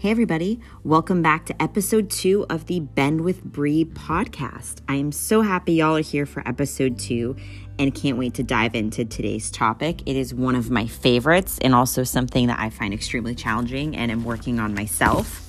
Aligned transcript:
Hey, 0.00 0.12
everybody, 0.12 0.60
welcome 0.84 1.22
back 1.22 1.46
to 1.46 1.60
episode 1.60 2.08
two 2.08 2.46
of 2.48 2.66
the 2.66 2.78
Bend 2.78 3.22
with 3.22 3.42
Bry 3.42 3.84
podcast. 3.84 4.76
I 4.88 4.94
am 4.94 5.10
so 5.10 5.40
happy 5.40 5.72
y'all 5.72 5.96
are 5.96 6.02
here 6.02 6.24
for 6.24 6.46
episode 6.46 7.00
two 7.00 7.34
and 7.80 7.92
can't 7.92 8.16
wait 8.16 8.34
to 8.34 8.44
dive 8.44 8.76
into 8.76 9.04
today's 9.04 9.50
topic. 9.50 10.02
It 10.06 10.14
is 10.14 10.32
one 10.32 10.54
of 10.54 10.70
my 10.70 10.86
favorites 10.86 11.58
and 11.62 11.74
also 11.74 12.04
something 12.04 12.46
that 12.46 12.60
I 12.60 12.70
find 12.70 12.94
extremely 12.94 13.34
challenging 13.34 13.96
and 13.96 14.12
am 14.12 14.24
working 14.24 14.60
on 14.60 14.72
myself. 14.72 15.47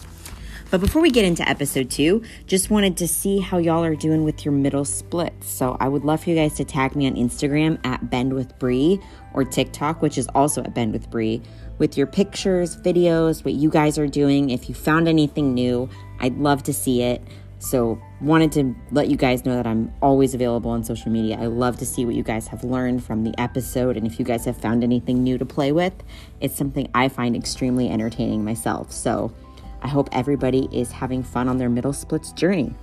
But 0.71 0.81
before 0.81 1.01
we 1.01 1.09
get 1.09 1.25
into 1.25 1.47
episode 1.49 1.89
two, 1.89 2.21
just 2.45 2.69
wanted 2.69 2.95
to 2.97 3.07
see 3.07 3.39
how 3.39 3.57
y'all 3.57 3.83
are 3.83 3.95
doing 3.95 4.23
with 4.23 4.45
your 4.45 4.51
middle 4.51 4.85
splits. 4.85 5.49
So 5.49 5.75
I 5.79 5.87
would 5.87 6.05
love 6.05 6.23
for 6.23 6.29
you 6.29 6.35
guys 6.35 6.53
to 6.57 6.63
tag 6.63 6.95
me 6.95 7.07
on 7.07 7.15
Instagram 7.15 7.83
at 7.83 8.11
Bend 8.11 8.33
with 8.33 8.57
Bry 8.59 8.99
or 9.33 9.43
TikTok, 9.43 10.03
which 10.03 10.17
is 10.17 10.27
also 10.35 10.61
at 10.61 10.75
Bend 10.75 10.93
with 10.93 11.09
Bry, 11.09 11.41
with 11.79 11.97
your 11.97 12.05
pictures, 12.05 12.77
videos, 12.77 13.43
what 13.43 13.55
you 13.55 13.71
guys 13.71 13.97
are 13.97 14.07
doing. 14.07 14.51
If 14.51 14.69
you 14.69 14.75
found 14.75 15.07
anything 15.07 15.55
new, 15.55 15.89
I'd 16.19 16.37
love 16.37 16.61
to 16.63 16.73
see 16.73 17.01
it. 17.01 17.23
So, 17.61 17.99
wanted 18.21 18.53
to 18.53 18.73
let 18.91 19.09
you 19.09 19.17
guys 19.17 19.43
know 19.43 19.53
that 19.55 19.67
I'm 19.67 19.93
always 20.01 20.33
available 20.33 20.71
on 20.71 20.81
social 20.85 21.11
media. 21.11 21.37
I 21.37 21.47
love 21.47 21.77
to 21.79 21.85
see 21.85 22.05
what 22.05 22.15
you 22.15 22.23
guys 22.23 22.47
have 22.47 22.63
learned 22.63 23.03
from 23.03 23.25
the 23.25 23.37
episode. 23.37 23.97
And 23.97 24.07
if 24.07 24.17
you 24.17 24.23
guys 24.23 24.45
have 24.45 24.55
found 24.55 24.81
anything 24.81 25.23
new 25.23 25.37
to 25.37 25.45
play 25.45 25.73
with, 25.73 25.93
it's 26.39 26.55
something 26.55 26.89
I 26.93 27.09
find 27.09 27.35
extremely 27.35 27.89
entertaining 27.89 28.45
myself. 28.45 28.93
So, 28.93 29.33
I 29.81 29.87
hope 29.87 30.09
everybody 30.11 30.67
is 30.71 30.91
having 30.91 31.23
fun 31.23 31.47
on 31.47 31.57
their 31.57 31.69
middle 31.69 31.93
splits 31.93 32.31
journey. 32.31 32.73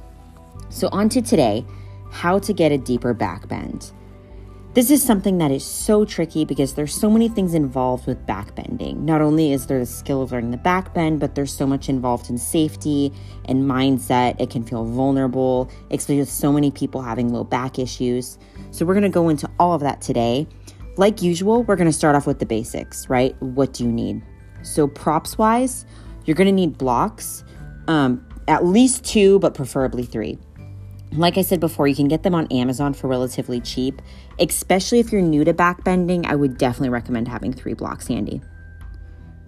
So, 0.69 0.89
on 0.93 1.09
to 1.11 1.23
today 1.23 1.65
how 2.11 2.39
to 2.39 2.53
get 2.53 2.73
a 2.73 2.79
deeper 2.79 3.15
back 3.15 3.49
bend. 3.49 3.93
This 4.75 4.91
is 4.91 5.03
something 5.03 5.39
that 5.39 5.51
is 5.51 5.65
so 5.65 6.05
tricky 6.05 6.45
because 6.45 6.75
there's 6.75 6.95
so 6.95 7.09
many 7.09 7.31
things 7.31 7.55
involved 7.55 8.07
with 8.07 8.27
back 8.27 8.55
bending. 8.55 9.07
Not 9.07 9.23
only 9.23 9.53
is 9.53 9.67
there 9.67 9.79
the 9.79 9.87
skill 9.87 10.21
of 10.21 10.33
learning 10.33 10.51
the 10.51 10.59
back 10.59 10.93
bend, 10.93 11.19
but 11.19 11.35
there's 11.35 11.53
so 11.53 11.67
much 11.67 11.89
involved 11.89 12.29
in 12.29 12.37
safety 12.37 13.11
and 13.47 13.65
mindset. 13.65 14.39
It 14.39 14.51
can 14.51 14.65
feel 14.65 14.85
vulnerable, 14.85 15.71
especially 15.91 16.19
with 16.19 16.29
so 16.29 16.53
many 16.53 16.71
people 16.71 17.01
having 17.01 17.33
low 17.33 17.43
back 17.43 17.79
issues. 17.79 18.39
So, 18.71 18.85
we're 18.85 18.95
gonna 18.95 19.09
go 19.09 19.29
into 19.29 19.51
all 19.59 19.73
of 19.73 19.81
that 19.81 20.03
today. 20.03 20.47
Like 20.99 21.23
usual, 21.23 21.63
we're 21.63 21.77
gonna 21.77 21.93
start 21.93 22.15
off 22.15 22.27
with 22.27 22.39
the 22.39 22.47
basics, 22.47 23.09
right? 23.09 23.35
What 23.41 23.73
do 23.73 23.85
you 23.85 23.93
need? 23.93 24.23
So, 24.63 24.89
props 24.89 25.39
wise, 25.39 25.87
you're 26.27 26.35
going 26.35 26.47
to 26.47 26.53
need 26.53 26.77
blocks, 26.77 27.45
um, 27.89 28.27
at 28.49 28.65
least 28.65 29.05
two, 29.05 29.39
but 29.39 29.55
preferably 29.55 30.05
three. 30.05 30.39
Like 31.13 31.39
I 31.39 31.43
said 31.43 31.61
before, 31.61 31.89
you 31.89 31.95
can 31.95 32.09
get 32.09 32.25
them 32.25 32.35
on 32.35 32.47
Amazon 32.49 32.93
for 32.93 33.09
relatively 33.09 33.61
cheap. 33.61 34.03
Especially 34.39 35.01
if 35.01 35.13
you're 35.13 35.23
new 35.23 35.45
to 35.45 35.55
back 35.55 35.83
bending, 35.85 36.27
I 36.27 36.35
would 36.35 36.59
definitely 36.59 36.91
recommend 36.91 37.29
having 37.29 37.53
three 37.53 37.75
blocks 37.75 38.09
handy. 38.09 38.43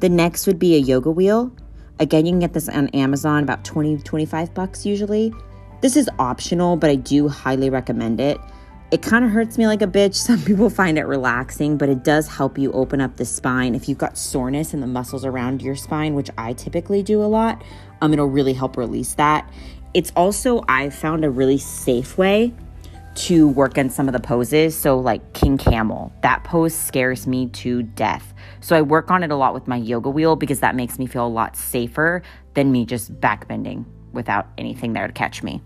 The 0.00 0.08
next 0.08 0.46
would 0.46 0.58
be 0.58 0.76
a 0.76 0.78
yoga 0.78 1.10
wheel. 1.10 1.54
Again, 1.98 2.24
you 2.24 2.32
can 2.32 2.38
get 2.38 2.52
this 2.52 2.68
on 2.68 2.88
Amazon 2.88 3.42
about 3.42 3.64
20 3.64 3.98
25 3.98 4.54
bucks 4.54 4.86
usually. 4.86 5.32
This 5.80 5.96
is 5.96 6.08
optional, 6.18 6.76
but 6.76 6.90
I 6.90 6.94
do 6.94 7.28
highly 7.28 7.70
recommend 7.70 8.20
it. 8.20 8.38
It 8.90 9.02
kind 9.02 9.22
of 9.22 9.30
hurts 9.30 9.58
me 9.58 9.66
like 9.66 9.82
a 9.82 9.86
bitch. 9.86 10.14
Some 10.28 10.40
people 10.42 10.70
find 10.70 10.98
it 10.98 11.04
relaxing, 11.04 11.76
but 11.76 11.88
it 11.88 12.04
does 12.04 12.26
help 12.26 12.56
you 12.56 12.72
open 12.72 13.00
up 13.00 13.16
the 13.16 13.24
spine. 13.24 13.74
If 13.74 13.88
you've 13.88 13.98
got 13.98 14.16
soreness 14.16 14.72
in 14.72 14.80
the 14.80 14.86
muscles 14.86 15.24
around 15.24 15.60
your 15.60 15.76
spine, 15.76 16.14
which 16.14 16.30
I 16.38 16.54
typically 16.54 17.02
do 17.02 17.22
a 17.22 17.26
lot, 17.26 17.62
um, 18.00 18.12
it'll 18.12 18.26
really 18.26 18.54
help 18.54 18.76
release 18.76 19.14
that. 19.14 19.50
It's 19.92 20.10
also, 20.16 20.64
I've 20.68 20.94
found 20.94 21.24
a 21.24 21.30
really 21.30 21.58
safe 21.58 22.16
way 22.16 22.54
to 23.16 23.48
work 23.48 23.76
on 23.76 23.90
some 23.90 24.08
of 24.08 24.12
the 24.12 24.20
poses. 24.20 24.76
So, 24.76 24.98
like 24.98 25.32
King 25.34 25.58
Camel, 25.58 26.12
that 26.22 26.44
pose 26.44 26.74
scares 26.74 27.26
me 27.26 27.48
to 27.48 27.82
death. 27.82 28.32
So, 28.60 28.76
I 28.76 28.82
work 28.82 29.10
on 29.10 29.22
it 29.22 29.30
a 29.30 29.36
lot 29.36 29.52
with 29.54 29.66
my 29.66 29.76
yoga 29.76 30.08
wheel 30.08 30.36
because 30.36 30.60
that 30.60 30.74
makes 30.74 30.98
me 30.98 31.06
feel 31.06 31.26
a 31.26 31.28
lot 31.28 31.56
safer 31.56 32.22
than 32.54 32.70
me 32.70 32.86
just 32.86 33.12
backbending 33.20 33.84
without 34.12 34.46
anything 34.56 34.92
there 34.92 35.06
to 35.06 35.12
catch 35.12 35.42
me. 35.42 35.60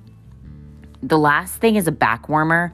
The 1.02 1.18
last 1.18 1.56
thing 1.56 1.76
is 1.76 1.86
a 1.86 1.92
back 1.92 2.28
warmer. 2.28 2.72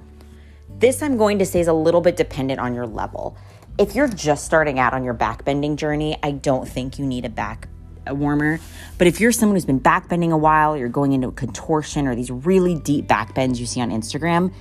This 0.79 1.03
I'm 1.03 1.17
going 1.17 1.41
to 1.41 1.47
say 1.47 1.59
is 1.59 1.67
a 1.67 1.73
little 1.73 2.01
bit 2.01 2.17
dependent 2.17 2.61
on 2.61 2.73
your 2.73 2.87
level. 2.87 3.37
If 3.79 3.97
you're 3.97 4.07
just 4.07 4.45
starting 4.45 4.79
out 4.79 4.93
on 4.93 5.03
your 5.03 5.15
backbending 5.15 5.75
journey, 5.75 6.17
I 6.23 6.31
don't 6.31 6.69
think 6.69 7.01
you 7.01 7.07
need 7.07 7.25
a 7.25 7.29
back 7.29 7.69
warmer. 8.07 8.61
But 8.97 9.09
if 9.09 9.21
you're 9.21 9.33
someone 9.33 9.57
who's 9.57 9.65
been 9.65 9.81
backbending 9.81 10.31
a 10.31 10.37
while, 10.37 10.77
you're 10.77 10.89
going 10.89 11.15
into 11.15 11.33
contortion 11.33 12.07
or 12.07 12.15
these 12.15 12.31
really 12.31 12.77
deep 12.77 13.09
back 13.09 13.35
bends 13.35 13.59
you 13.59 13.67
see 13.67 13.81
on 13.81 13.91
Instagram, 13.91 14.55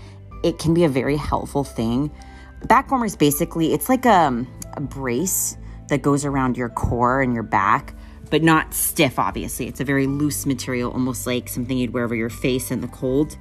it 0.44 0.58
can 0.58 0.74
be 0.74 0.86
a 0.86 0.90
very 0.90 1.18
helpful 1.18 1.64
thing. 1.64 2.12
Back 2.64 2.90
warmer 2.90 3.06
is 3.06 3.16
basically 3.16 3.74
it's 3.74 3.88
like 3.88 4.06
a, 4.06 4.44
a 4.74 4.82
brace 4.82 5.56
that 5.90 6.02
goes 6.02 6.26
around 6.26 6.58
your 6.58 6.70
core 6.70 7.22
and 7.22 7.34
your 7.34 7.44
back, 7.44 7.94
but 8.30 8.44
not 8.44 8.74
stiff, 8.74 9.18
obviously. 9.18 9.68
It's 9.68 9.80
a 9.80 9.86
very 9.86 10.08
loose 10.08 10.46
material, 10.46 10.92
almost 10.92 11.26
like 11.26 11.50
something 11.50 11.78
you'd 11.78 11.94
wear 11.94 12.04
over 12.04 12.16
your 12.16 12.30
face 12.30 12.72
in 12.72 12.82
the 12.82 12.88
cold 12.88 13.38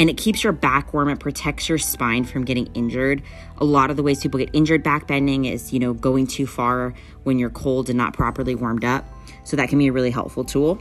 and 0.00 0.08
it 0.08 0.16
keeps 0.16 0.42
your 0.42 0.54
back 0.54 0.94
warm. 0.94 1.10
It 1.10 1.20
protects 1.20 1.68
your 1.68 1.76
spine 1.76 2.24
from 2.24 2.46
getting 2.46 2.68
injured. 2.72 3.22
A 3.58 3.66
lot 3.66 3.90
of 3.90 3.98
the 3.98 4.02
ways 4.02 4.22
people 4.22 4.38
get 4.38 4.48
injured 4.54 4.82
back 4.82 5.06
bending 5.06 5.44
is, 5.44 5.74
you 5.74 5.78
know, 5.78 5.92
going 5.92 6.26
too 6.26 6.46
far 6.46 6.94
when 7.24 7.38
you're 7.38 7.50
cold 7.50 7.90
and 7.90 7.98
not 7.98 8.14
properly 8.14 8.54
warmed 8.54 8.82
up. 8.82 9.04
So 9.44 9.58
that 9.58 9.68
can 9.68 9.78
be 9.78 9.88
a 9.88 9.92
really 9.92 10.10
helpful 10.10 10.42
tool. 10.42 10.80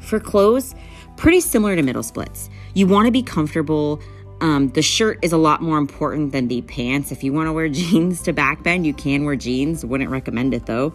For 0.00 0.18
clothes, 0.18 0.74
pretty 1.18 1.40
similar 1.40 1.76
to 1.76 1.82
middle 1.82 2.02
splits. 2.02 2.48
You 2.72 2.86
want 2.86 3.04
to 3.04 3.12
be 3.12 3.22
comfortable. 3.22 4.00
Um, 4.40 4.68
the 4.68 4.80
shirt 4.80 5.18
is 5.20 5.32
a 5.32 5.36
lot 5.36 5.60
more 5.60 5.76
important 5.76 6.32
than 6.32 6.48
the 6.48 6.62
pants. 6.62 7.12
If 7.12 7.22
you 7.22 7.34
want 7.34 7.48
to 7.48 7.52
wear 7.52 7.68
jeans 7.68 8.22
to 8.22 8.32
back 8.32 8.62
bend, 8.62 8.86
you 8.86 8.94
can 8.94 9.26
wear 9.26 9.36
jeans. 9.36 9.84
Wouldn't 9.84 10.08
recommend 10.08 10.54
it 10.54 10.64
though. 10.64 10.94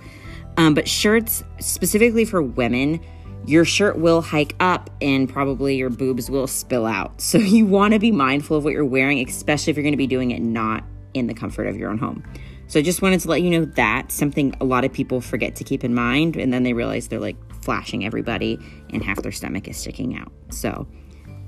Um, 0.58 0.74
but 0.74 0.88
shirts, 0.88 1.44
specifically 1.60 2.26
for 2.26 2.42
women, 2.42 3.02
your 3.46 3.66
shirt 3.66 4.00
will 4.00 4.22
hike 4.22 4.56
up 4.60 4.90
and 5.02 5.30
probably 5.30 5.76
your 5.76 5.90
boobs 5.90 6.30
will 6.30 6.48
spill 6.48 6.86
out. 6.86 7.22
So 7.22 7.38
you 7.38 7.66
want 7.66 7.94
to 7.94 8.00
be 8.00 8.12
mindful 8.12 8.58
of 8.58 8.64
what 8.64 8.74
you're 8.74 8.86
wearing, 8.86 9.26
especially 9.28 9.72
if 9.72 9.78
you're 9.78 9.84
going 9.84 9.94
to 9.94 9.98
be 9.98 10.08
doing 10.08 10.32
it 10.32 10.42
not 10.42 10.84
in 11.14 11.28
the 11.28 11.34
comfort 11.34 11.68
of 11.68 11.76
your 11.76 11.90
own 11.90 11.98
home. 11.98 12.24
So 12.68 12.80
I 12.80 12.84
just 12.84 13.02
wanted 13.02 13.20
to 13.22 13.30
let 13.30 13.42
you 13.42 13.50
know 13.50 13.66
that 13.66 14.12
something 14.12 14.56
a 14.60 14.66
lot 14.66 14.86
of 14.86 14.94
people 14.94 15.22
forget 15.22 15.56
to 15.58 15.64
keep 15.64 15.84
in 15.84 15.94
mind 15.94 16.36
and 16.36 16.52
then 16.52 16.64
they 16.64 16.74
realize 16.74 17.08
they're 17.08 17.20
like 17.20 17.38
flashing 17.64 18.06
everybody 18.06 18.60
and 18.92 19.04
half 19.04 19.22
their 19.22 19.32
stomach 19.32 19.68
is 19.68 19.78
sticking 19.78 20.18
out. 20.18 20.32
So 20.50 20.88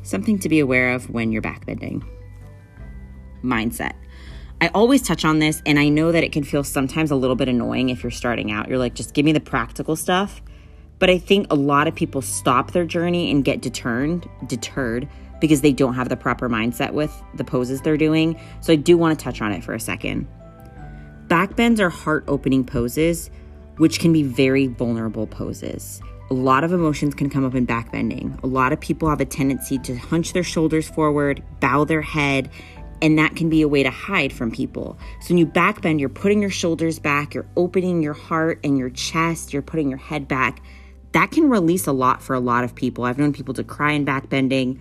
something 0.03 0.37
to 0.39 0.49
be 0.49 0.59
aware 0.59 0.93
of 0.93 1.09
when 1.09 1.31
you're 1.31 1.41
backbending. 1.41 2.05
Mindset. 3.43 3.93
I 4.59 4.69
always 4.69 5.01
touch 5.01 5.23
on 5.23 5.39
this 5.39 5.61
and 5.65 5.77
I 5.79 5.89
know 5.89 6.11
that 6.11 6.23
it 6.23 6.31
can 6.31 6.43
feel 6.43 6.63
sometimes 6.63 7.11
a 7.11 7.15
little 7.15 7.35
bit 7.35 7.47
annoying 7.47 7.89
if 7.89 8.03
you're 8.03 8.11
starting 8.11 8.51
out. 8.51 8.67
You're 8.67 8.79
like 8.79 8.95
just 8.95 9.13
give 9.13 9.25
me 9.25 9.31
the 9.31 9.39
practical 9.39 9.95
stuff 9.95 10.41
but 10.99 11.09
I 11.09 11.17
think 11.17 11.47
a 11.49 11.55
lot 11.55 11.87
of 11.87 11.95
people 11.95 12.21
stop 12.21 12.71
their 12.71 12.85
journey 12.85 13.29
and 13.31 13.43
get 13.43 13.61
deterred, 13.61 14.27
deterred 14.47 15.07
because 15.39 15.61
they 15.61 15.71
don't 15.71 15.93
have 15.93 16.09
the 16.09 16.17
proper 16.17 16.49
mindset 16.49 16.93
with 16.93 17.13
the 17.35 17.43
poses 17.43 17.81
they're 17.81 17.97
doing. 17.97 18.39
So 18.61 18.73
I 18.73 18.77
do 18.77 18.97
want 18.97 19.17
to 19.17 19.23
touch 19.23 19.41
on 19.41 19.51
it 19.51 19.63
for 19.63 19.73
a 19.73 19.79
second. 19.79 20.27
Backbends 21.27 21.79
are 21.79 21.89
heart 21.89 22.23
opening 22.27 22.63
poses, 22.63 23.29
which 23.77 23.99
can 23.99 24.11
be 24.11 24.23
very 24.23 24.67
vulnerable 24.67 25.27
poses. 25.27 26.01
A 26.29 26.33
lot 26.33 26.63
of 26.63 26.73
emotions 26.73 27.13
can 27.13 27.29
come 27.29 27.45
up 27.45 27.53
in 27.53 27.67
backbending. 27.67 28.41
A 28.43 28.47
lot 28.47 28.73
of 28.73 28.79
people 28.79 29.09
have 29.09 29.21
a 29.21 29.25
tendency 29.25 29.77
to 29.79 29.95
hunch 29.95 30.33
their 30.33 30.43
shoulders 30.43 30.89
forward, 30.89 31.43
bow 31.59 31.85
their 31.85 32.01
head, 32.01 32.49
and 33.01 33.19
that 33.19 33.35
can 33.35 33.49
be 33.49 33.61
a 33.61 33.67
way 33.67 33.83
to 33.83 33.89
hide 33.89 34.33
from 34.33 34.51
people. 34.51 34.97
So 35.21 35.33
when 35.33 35.37
you 35.37 35.45
backbend, 35.45 35.99
you're 35.99 36.09
putting 36.09 36.41
your 36.41 36.49
shoulders 36.49 36.99
back, 36.99 37.33
you're 37.33 37.47
opening 37.55 38.01
your 38.01 38.13
heart 38.13 38.59
and 38.63 38.77
your 38.77 38.89
chest, 38.89 39.53
you're 39.53 39.61
putting 39.61 39.89
your 39.89 39.99
head 39.99 40.27
back 40.27 40.61
that 41.17 41.31
can 41.31 41.49
release 41.49 41.87
a 41.87 41.91
lot 41.91 42.21
for 42.21 42.35
a 42.35 42.39
lot 42.39 42.63
of 42.63 42.75
people. 42.75 43.03
I've 43.03 43.17
known 43.17 43.33
people 43.33 43.53
to 43.55 43.63
cry 43.63 43.93
in 43.93 44.05
backbending. 44.05 44.79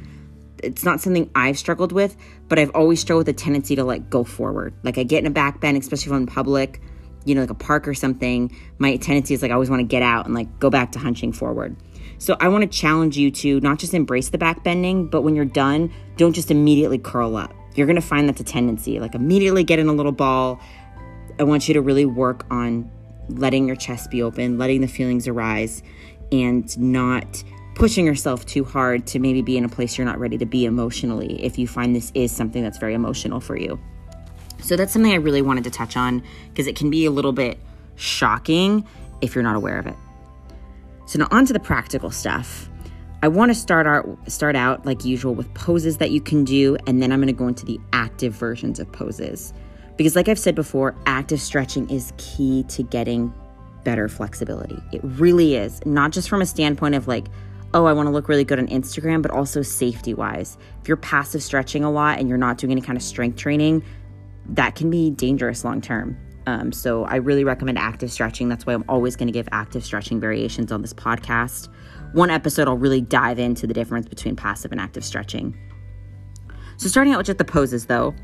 It's 0.62 0.84
not 0.84 1.00
something 1.00 1.30
I've 1.34 1.58
struggled 1.58 1.92
with, 1.92 2.16
but 2.48 2.58
I've 2.58 2.70
always 2.70 3.00
struggled 3.00 3.26
with 3.26 3.34
a 3.34 3.38
tendency 3.38 3.76
to 3.76 3.84
like 3.84 4.10
go 4.10 4.24
forward. 4.24 4.74
Like 4.82 4.98
I 4.98 5.02
get 5.02 5.24
in 5.24 5.30
a 5.30 5.34
backbend, 5.34 5.78
especially 5.78 6.10
if 6.10 6.12
I'm 6.14 6.22
in 6.22 6.26
public, 6.26 6.80
you 7.24 7.34
know, 7.34 7.42
like 7.42 7.50
a 7.50 7.54
park 7.54 7.86
or 7.86 7.94
something. 7.94 8.54
My 8.78 8.96
tendency 8.96 9.34
is 9.34 9.42
like 9.42 9.50
I 9.50 9.54
always 9.54 9.70
want 9.70 9.80
to 9.80 9.86
get 9.86 10.02
out 10.02 10.26
and 10.26 10.34
like 10.34 10.58
go 10.58 10.70
back 10.70 10.92
to 10.92 10.98
hunching 10.98 11.32
forward. 11.32 11.76
So 12.18 12.36
I 12.40 12.48
want 12.48 12.70
to 12.70 12.78
challenge 12.78 13.16
you 13.16 13.30
to 13.30 13.60
not 13.60 13.78
just 13.78 13.94
embrace 13.94 14.30
the 14.30 14.38
backbending, 14.38 15.10
but 15.10 15.22
when 15.22 15.36
you're 15.36 15.44
done, 15.44 15.92
don't 16.16 16.32
just 16.32 16.50
immediately 16.50 16.98
curl 16.98 17.36
up. 17.36 17.54
You're 17.76 17.86
going 17.86 17.96
to 17.96 18.02
find 18.02 18.28
that's 18.28 18.40
a 18.40 18.44
tendency. 18.44 18.98
Like 18.98 19.14
immediately 19.14 19.64
get 19.64 19.78
in 19.78 19.88
a 19.88 19.92
little 19.92 20.12
ball. 20.12 20.60
I 21.38 21.44
want 21.44 21.68
you 21.68 21.74
to 21.74 21.82
really 21.82 22.06
work 22.06 22.46
on 22.50 22.90
letting 23.28 23.66
your 23.66 23.76
chest 23.76 24.10
be 24.10 24.22
open, 24.22 24.58
letting 24.58 24.80
the 24.80 24.88
feelings 24.88 25.28
arise, 25.28 25.82
and 26.32 26.76
not 26.78 27.44
pushing 27.74 28.06
yourself 28.06 28.46
too 28.46 28.64
hard 28.64 29.06
to 29.06 29.18
maybe 29.18 29.42
be 29.42 29.58
in 29.58 29.64
a 29.64 29.68
place 29.68 29.98
you're 29.98 30.06
not 30.06 30.18
ready 30.18 30.38
to 30.38 30.46
be 30.46 30.64
emotionally 30.64 31.44
if 31.44 31.58
you 31.58 31.68
find 31.68 31.94
this 31.94 32.10
is 32.14 32.32
something 32.32 32.62
that's 32.62 32.78
very 32.78 32.94
emotional 32.94 33.38
for 33.38 33.56
you. 33.56 33.78
So 34.62 34.76
that's 34.76 34.92
something 34.92 35.12
I 35.12 35.16
really 35.16 35.42
wanted 35.42 35.64
to 35.64 35.70
touch 35.70 35.96
on 35.96 36.22
because 36.48 36.66
it 36.66 36.74
can 36.74 36.90
be 36.90 37.04
a 37.04 37.10
little 37.10 37.32
bit 37.32 37.58
shocking 37.96 38.86
if 39.20 39.34
you're 39.34 39.44
not 39.44 39.56
aware 39.56 39.78
of 39.78 39.86
it. 39.86 39.94
So 41.06 41.18
now 41.18 41.28
on 41.30 41.44
to 41.46 41.52
the 41.52 41.60
practical 41.60 42.10
stuff. 42.10 42.68
I 43.26 43.28
want 43.28 43.50
to 43.50 43.56
start 43.56 43.88
out 43.88 44.06
start 44.30 44.54
out 44.54 44.86
like 44.86 45.04
usual 45.04 45.34
with 45.34 45.52
poses 45.52 45.96
that 45.96 46.12
you 46.12 46.20
can 46.20 46.44
do 46.44 46.76
and 46.86 47.02
then 47.02 47.10
I'm 47.10 47.18
going 47.18 47.26
to 47.26 47.32
go 47.32 47.48
into 47.48 47.66
the 47.66 47.80
active 47.92 48.32
versions 48.32 48.78
of 48.78 48.92
poses. 48.92 49.52
Because, 49.96 50.14
like 50.14 50.28
I've 50.28 50.38
said 50.38 50.54
before, 50.54 50.94
active 51.06 51.40
stretching 51.40 51.90
is 51.90 52.12
key 52.18 52.62
to 52.68 52.84
getting 52.84 53.34
better 53.82 54.08
flexibility. 54.08 54.80
It 54.92 55.00
really 55.02 55.56
is, 55.56 55.84
not 55.84 56.12
just 56.12 56.28
from 56.28 56.40
a 56.40 56.46
standpoint 56.46 56.94
of 56.94 57.08
like, 57.08 57.26
oh, 57.74 57.86
I 57.86 57.92
want 57.92 58.06
to 58.06 58.12
look 58.12 58.28
really 58.28 58.44
good 58.44 58.60
on 58.60 58.68
Instagram, 58.68 59.22
but 59.22 59.32
also 59.32 59.60
safety 59.60 60.14
wise. 60.14 60.56
If 60.80 60.86
you're 60.86 60.96
passive 60.96 61.42
stretching 61.42 61.82
a 61.82 61.90
lot 61.90 62.20
and 62.20 62.28
you're 62.28 62.38
not 62.38 62.58
doing 62.58 62.70
any 62.70 62.80
kind 62.80 62.96
of 62.96 63.02
strength 63.02 63.38
training, 63.38 63.82
that 64.50 64.76
can 64.76 64.88
be 64.88 65.10
dangerous 65.10 65.64
long 65.64 65.80
term. 65.80 66.16
Um, 66.46 66.70
so 66.72 67.04
I 67.04 67.16
really 67.16 67.44
recommend 67.44 67.78
active 67.78 68.10
stretching. 68.10 68.48
That's 68.48 68.66
why 68.66 68.74
I'm 68.74 68.84
always 68.88 69.16
going 69.16 69.26
to 69.26 69.32
give 69.32 69.48
active 69.50 69.84
stretching 69.84 70.20
variations 70.20 70.70
on 70.70 70.80
this 70.80 70.94
podcast. 70.94 71.68
One 72.12 72.30
episode, 72.30 72.68
I'll 72.68 72.78
really 72.78 73.00
dive 73.00 73.38
into 73.38 73.66
the 73.66 73.74
difference 73.74 74.08
between 74.08 74.36
passive 74.36 74.72
and 74.72 74.80
active 74.80 75.04
stretching. 75.04 75.56
So, 76.76 76.88
starting 76.88 77.12
out 77.12 77.18
with 77.18 77.26
just 77.26 77.38
the 77.38 77.44
poses 77.44 77.86
though. 77.86 78.14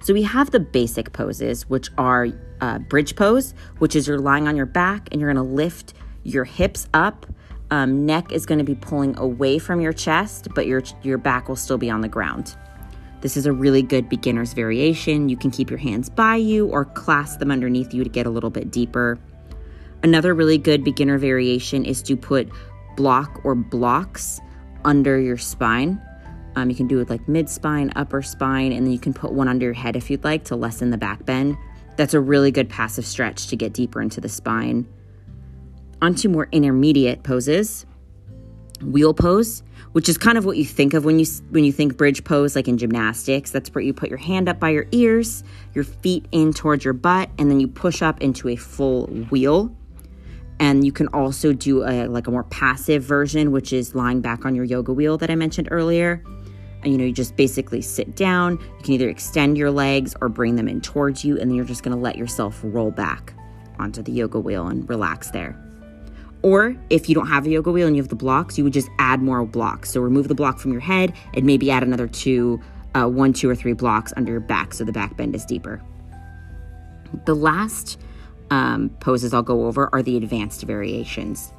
So, 0.00 0.14
we 0.14 0.22
have 0.22 0.50
the 0.50 0.60
basic 0.60 1.12
poses, 1.12 1.68
which 1.68 1.90
are 1.98 2.28
uh, 2.60 2.78
bridge 2.78 3.14
pose, 3.14 3.54
which 3.78 3.94
is 3.94 4.08
you're 4.08 4.18
lying 4.18 4.48
on 4.48 4.56
your 4.56 4.66
back 4.66 5.08
and 5.12 5.20
you're 5.20 5.32
going 5.32 5.44
to 5.44 5.54
lift 5.54 5.94
your 6.22 6.44
hips 6.44 6.88
up. 6.94 7.26
Um, 7.70 8.06
neck 8.06 8.32
is 8.32 8.46
going 8.46 8.58
to 8.58 8.64
be 8.64 8.76
pulling 8.76 9.18
away 9.18 9.58
from 9.58 9.80
your 9.80 9.92
chest, 9.92 10.48
but 10.54 10.66
your, 10.66 10.82
your 11.02 11.18
back 11.18 11.48
will 11.48 11.56
still 11.56 11.78
be 11.78 11.90
on 11.90 12.00
the 12.00 12.08
ground. 12.08 12.56
This 13.26 13.36
is 13.36 13.46
a 13.46 13.52
really 13.52 13.82
good 13.82 14.08
beginner's 14.08 14.52
variation. 14.52 15.28
You 15.28 15.36
can 15.36 15.50
keep 15.50 15.68
your 15.68 15.80
hands 15.80 16.08
by 16.08 16.36
you 16.36 16.68
or 16.68 16.84
clasp 16.84 17.40
them 17.40 17.50
underneath 17.50 17.92
you 17.92 18.04
to 18.04 18.08
get 18.08 18.24
a 18.24 18.30
little 18.30 18.50
bit 18.50 18.70
deeper. 18.70 19.18
Another 20.04 20.32
really 20.32 20.58
good 20.58 20.84
beginner 20.84 21.18
variation 21.18 21.84
is 21.84 22.02
to 22.04 22.16
put 22.16 22.48
block 22.96 23.40
or 23.44 23.56
blocks 23.56 24.40
under 24.84 25.18
your 25.18 25.38
spine. 25.38 26.00
Um, 26.54 26.70
you 26.70 26.76
can 26.76 26.86
do 26.86 27.00
it 27.00 27.10
like 27.10 27.26
mid 27.26 27.50
spine, 27.50 27.92
upper 27.96 28.22
spine, 28.22 28.70
and 28.70 28.86
then 28.86 28.92
you 28.92 29.00
can 29.00 29.12
put 29.12 29.32
one 29.32 29.48
under 29.48 29.64
your 29.64 29.74
head 29.74 29.96
if 29.96 30.08
you'd 30.08 30.22
like 30.22 30.44
to 30.44 30.54
lessen 30.54 30.90
the 30.90 30.96
back 30.96 31.26
bend. 31.26 31.56
That's 31.96 32.14
a 32.14 32.20
really 32.20 32.52
good 32.52 32.68
passive 32.68 33.04
stretch 33.04 33.48
to 33.48 33.56
get 33.56 33.72
deeper 33.72 34.00
into 34.00 34.20
the 34.20 34.28
spine. 34.28 34.86
Onto 36.00 36.28
more 36.28 36.46
intermediate 36.52 37.24
poses. 37.24 37.86
Wheel 38.82 39.14
pose 39.14 39.64
which 39.96 40.10
is 40.10 40.18
kind 40.18 40.36
of 40.36 40.44
what 40.44 40.58
you 40.58 40.64
think 40.66 40.92
of 40.92 41.06
when 41.06 41.18
you 41.18 41.24
when 41.48 41.64
you 41.64 41.72
think 41.72 41.96
bridge 41.96 42.22
pose 42.22 42.54
like 42.54 42.68
in 42.68 42.76
gymnastics. 42.76 43.50
That's 43.50 43.74
where 43.74 43.80
you 43.80 43.94
put 43.94 44.10
your 44.10 44.18
hand 44.18 44.46
up 44.46 44.60
by 44.60 44.68
your 44.68 44.84
ears 44.92 45.42
your 45.72 45.84
feet 45.84 46.26
in 46.32 46.52
towards 46.52 46.84
your 46.84 46.92
butt 46.92 47.30
and 47.38 47.50
then 47.50 47.60
you 47.60 47.66
push 47.66 48.02
up 48.02 48.20
into 48.20 48.50
a 48.50 48.56
full 48.56 49.06
wheel. 49.06 49.74
And 50.60 50.84
you 50.84 50.92
can 50.92 51.08
also 51.14 51.54
do 51.54 51.82
a 51.82 52.08
like 52.08 52.26
a 52.26 52.30
more 52.30 52.44
passive 52.44 53.04
version 53.04 53.52
which 53.52 53.72
is 53.72 53.94
lying 53.94 54.20
back 54.20 54.44
on 54.44 54.54
your 54.54 54.66
yoga 54.66 54.92
wheel 54.92 55.16
that 55.16 55.30
i 55.30 55.34
mentioned 55.34 55.68
earlier. 55.70 56.22
And 56.82 56.92
you 56.92 56.98
know 56.98 57.04
you 57.04 57.12
just 57.12 57.34
basically 57.34 57.80
sit 57.80 58.16
down. 58.16 58.58
You 58.60 58.84
can 58.84 58.92
either 58.92 59.08
extend 59.08 59.56
your 59.56 59.70
legs 59.70 60.14
or 60.20 60.28
bring 60.28 60.56
them 60.56 60.68
in 60.68 60.82
towards 60.82 61.24
you 61.24 61.40
and 61.40 61.50
then 61.50 61.56
you're 61.56 61.64
just 61.64 61.82
going 61.82 61.96
to 61.96 62.02
let 62.02 62.18
yourself 62.18 62.60
roll 62.62 62.90
back 62.90 63.32
onto 63.78 64.02
the 64.02 64.12
yoga 64.12 64.38
wheel 64.40 64.68
and 64.68 64.86
relax 64.90 65.30
there 65.30 65.58
or 66.42 66.76
if 66.90 67.08
you 67.08 67.14
don't 67.14 67.26
have 67.28 67.46
a 67.46 67.50
yoga 67.50 67.70
wheel 67.70 67.86
and 67.86 67.96
you 67.96 68.02
have 68.02 68.08
the 68.08 68.16
blocks, 68.16 68.56
you 68.58 68.64
would 68.64 68.72
just 68.72 68.88
add 68.98 69.22
more 69.22 69.44
blocks. 69.44 69.90
So 69.90 70.00
remove 70.00 70.28
the 70.28 70.34
block 70.34 70.58
from 70.58 70.72
your 70.72 70.80
head 70.80 71.12
and 71.34 71.44
maybe 71.44 71.70
add 71.70 71.82
another 71.82 72.06
two, 72.06 72.60
uh, 72.94 73.06
one, 73.08 73.32
two, 73.32 73.48
or 73.48 73.54
three 73.54 73.72
blocks 73.72 74.12
under 74.16 74.32
your 74.32 74.40
back 74.40 74.74
so 74.74 74.84
the 74.84 74.92
back 74.92 75.16
bend 75.16 75.34
is 75.34 75.44
deeper. 75.44 75.82
The 77.24 77.34
last 77.34 77.98
um, 78.50 78.90
poses 79.00 79.34
I'll 79.34 79.42
go 79.42 79.66
over 79.66 79.88
are 79.92 80.02
the 80.02 80.16
advanced 80.16 80.62
variations. 80.62 81.52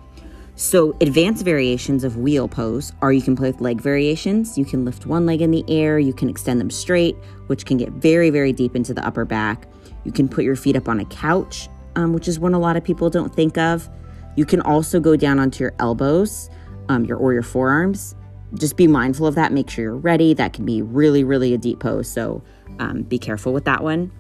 So, 0.60 0.98
advanced 1.02 1.46
variations 1.46 2.04
of 2.04 2.18
wheel 2.18 2.48
pose 2.48 2.92
are 3.04 3.14
you 3.14 3.22
can 3.22 3.36
play 3.36 3.52
with 3.52 3.62
leg 3.62 3.80
variations. 3.80 4.58
You 4.58 4.66
can 4.66 4.86
lift 4.86 5.06
one 5.06 5.28
leg 5.28 5.40
in 5.40 5.52
the 5.52 5.64
air, 5.68 6.00
you 6.00 6.14
can 6.14 6.30
extend 6.30 6.60
them 6.60 6.72
straight, 6.72 7.16
which 7.46 7.64
can 7.64 7.78
get 7.78 7.90
very, 7.90 8.32
very 8.32 8.52
deep 8.52 8.76
into 8.76 8.92
the 8.92 9.06
upper 9.06 9.24
back. 9.24 9.68
You 10.04 10.12
can 10.12 10.28
put 10.28 10.44
your 10.44 10.56
feet 10.56 10.76
up 10.76 10.90
on 10.90 11.00
a 11.00 11.06
couch, 11.06 11.70
um, 11.96 12.12
which 12.12 12.28
is 12.28 12.40
one 12.40 12.56
a 12.56 12.60
lot 12.60 12.76
of 12.76 12.84
people 12.84 13.12
don't 13.12 13.36
think 13.36 13.60
of. 13.60 13.88
You 14.38 14.46
can 14.46 14.62
also 14.62 15.02
go 15.02 15.18
down 15.18 15.40
onto 15.40 15.64
your 15.64 15.74
elbows 15.80 16.50
um, 16.90 17.06
your, 17.06 17.18
or 17.18 17.34
your 17.34 17.44
forearms. 17.44 18.16
Just 18.54 18.78
be 18.78 18.88
mindful 18.88 19.28
of 19.28 19.36
that. 19.36 19.52
Make 19.52 19.70
sure 19.70 19.84
you're 19.84 19.96
ready. 19.96 20.34
That 20.34 20.54
can 20.54 20.66
be 20.66 20.82
really, 20.82 21.24
really 21.24 21.54
a 21.54 21.58
deep 21.58 21.80
pose. 21.80 22.10
So 22.10 22.42
um, 22.80 23.02
be 23.02 23.20
careful 23.20 23.52
with 23.52 23.66
that 23.66 23.84
one. 23.84 24.12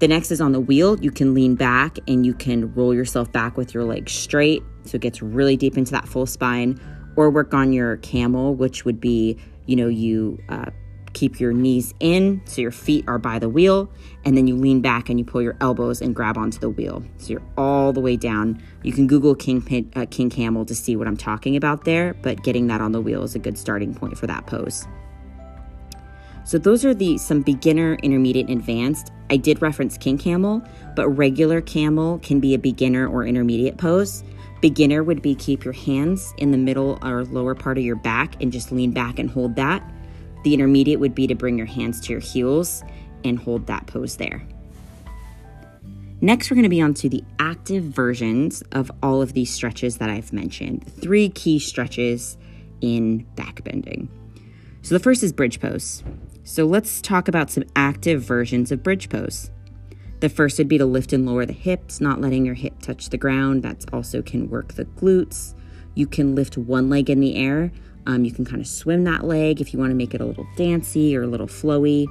The 0.00 0.08
next 0.08 0.32
is 0.32 0.40
on 0.40 0.50
the 0.50 0.60
wheel. 0.60 0.98
You 1.00 1.12
can 1.12 1.32
lean 1.32 1.54
back 1.54 1.98
and 2.08 2.26
you 2.26 2.34
can 2.34 2.74
roll 2.74 2.92
yourself 2.92 3.30
back 3.30 3.56
with 3.56 3.72
your 3.72 3.84
legs 3.84 4.10
straight. 4.10 4.62
So 4.84 4.96
it 4.96 5.00
gets 5.00 5.22
really 5.22 5.56
deep 5.56 5.78
into 5.78 5.92
that 5.92 6.08
full 6.08 6.26
spine. 6.26 6.80
Or 7.14 7.30
work 7.30 7.52
on 7.52 7.74
your 7.74 7.98
camel, 7.98 8.54
which 8.54 8.86
would 8.86 8.98
be, 8.98 9.36
you 9.66 9.76
know, 9.76 9.86
you 9.86 10.38
uh, 10.48 10.70
keep 11.12 11.40
your 11.40 11.52
knees 11.52 11.94
in 12.00 12.40
so 12.44 12.60
your 12.60 12.70
feet 12.70 13.04
are 13.06 13.18
by 13.18 13.38
the 13.38 13.48
wheel 13.48 13.90
and 14.24 14.36
then 14.36 14.46
you 14.46 14.56
lean 14.56 14.80
back 14.80 15.08
and 15.08 15.18
you 15.18 15.24
pull 15.24 15.42
your 15.42 15.56
elbows 15.60 16.00
and 16.00 16.14
grab 16.14 16.38
onto 16.38 16.58
the 16.58 16.70
wheel. 16.70 17.02
So 17.18 17.30
you're 17.30 17.42
all 17.56 17.92
the 17.92 18.00
way 18.00 18.16
down. 18.16 18.62
You 18.82 18.92
can 18.92 19.06
google 19.06 19.34
king 19.34 19.90
uh, 19.94 20.06
king 20.10 20.30
camel 20.30 20.64
to 20.64 20.74
see 20.74 20.96
what 20.96 21.06
i'm 21.06 21.16
talking 21.16 21.56
about 21.56 21.84
there 21.84 22.14
but 22.14 22.42
getting 22.42 22.66
that 22.66 22.80
on 22.80 22.92
the 22.92 23.00
wheel 23.00 23.22
is 23.22 23.34
a 23.34 23.38
good 23.38 23.58
starting 23.58 23.94
point 23.94 24.16
for 24.16 24.26
that 24.26 24.46
pose. 24.46 24.86
So 26.44 26.58
those 26.58 26.84
are 26.84 26.94
the 26.94 27.18
some 27.18 27.42
beginner 27.42 27.94
intermediate 28.02 28.48
and 28.48 28.58
advanced. 28.58 29.12
I 29.30 29.36
did 29.36 29.62
reference 29.62 29.96
king 29.96 30.18
camel 30.18 30.62
but 30.96 31.08
regular 31.08 31.60
camel 31.60 32.18
can 32.18 32.40
be 32.40 32.54
a 32.54 32.58
beginner 32.58 33.06
or 33.06 33.24
intermediate 33.24 33.78
pose. 33.78 34.24
Beginner 34.60 35.02
would 35.02 35.22
be 35.22 35.34
keep 35.34 35.64
your 35.64 35.74
hands 35.74 36.32
in 36.38 36.52
the 36.52 36.58
middle 36.58 36.98
or 37.02 37.24
lower 37.24 37.54
part 37.54 37.78
of 37.78 37.84
your 37.84 37.96
back 37.96 38.40
and 38.40 38.52
just 38.52 38.70
lean 38.70 38.92
back 38.92 39.18
and 39.18 39.28
hold 39.28 39.56
that 39.56 39.82
the 40.44 40.54
intermediate 40.54 41.00
would 41.00 41.14
be 41.14 41.26
to 41.26 41.34
bring 41.34 41.56
your 41.56 41.66
hands 41.66 42.00
to 42.02 42.12
your 42.12 42.20
heels 42.20 42.82
and 43.24 43.38
hold 43.38 43.66
that 43.66 43.86
pose 43.86 44.16
there. 44.16 44.42
Next, 46.20 46.50
we're 46.50 46.54
going 46.54 46.62
to 46.62 46.68
be 46.68 46.80
on 46.80 46.94
to 46.94 47.08
the 47.08 47.24
active 47.40 47.82
versions 47.82 48.62
of 48.72 48.92
all 49.02 49.22
of 49.22 49.32
these 49.32 49.52
stretches 49.52 49.98
that 49.98 50.08
I've 50.08 50.32
mentioned. 50.32 50.86
Three 51.00 51.28
key 51.28 51.58
stretches 51.58 52.36
in 52.80 53.26
back 53.34 53.64
bending. 53.64 54.08
So 54.82 54.94
the 54.94 55.00
first 55.00 55.22
is 55.22 55.32
bridge 55.32 55.60
pose. 55.60 56.04
So 56.44 56.64
let's 56.64 57.00
talk 57.00 57.28
about 57.28 57.50
some 57.50 57.64
active 57.74 58.22
versions 58.22 58.70
of 58.70 58.82
bridge 58.82 59.08
pose. 59.08 59.50
The 60.20 60.28
first 60.28 60.58
would 60.58 60.68
be 60.68 60.78
to 60.78 60.86
lift 60.86 61.12
and 61.12 61.26
lower 61.26 61.44
the 61.44 61.52
hips, 61.52 62.00
not 62.00 62.20
letting 62.20 62.46
your 62.46 62.54
hip 62.54 62.80
touch 62.80 63.08
the 63.08 63.18
ground. 63.18 63.64
That 63.64 63.84
also 63.92 64.22
can 64.22 64.48
work 64.48 64.74
the 64.74 64.84
glutes. 64.84 65.54
You 65.96 66.06
can 66.06 66.36
lift 66.36 66.56
one 66.56 66.88
leg 66.88 67.10
in 67.10 67.18
the 67.18 67.34
air, 67.34 67.72
um, 68.06 68.24
you 68.24 68.32
can 68.32 68.44
kind 68.44 68.60
of 68.60 68.66
swim 68.66 69.04
that 69.04 69.24
leg 69.24 69.60
if 69.60 69.72
you 69.72 69.78
want 69.78 69.90
to 69.90 69.94
make 69.94 70.14
it 70.14 70.20
a 70.20 70.24
little 70.24 70.46
dancy 70.56 71.16
or 71.16 71.22
a 71.22 71.26
little 71.26 71.46
flowy. 71.46 72.06